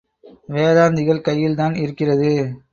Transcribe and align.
வேதாந்திகள் 0.47 1.21
கையில்தான் 1.21 1.75
இருக்கிறது. 1.75 2.31